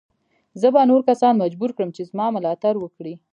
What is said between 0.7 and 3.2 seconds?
به نور کسان مجبور کړم چې زما ملاتړ وکړي.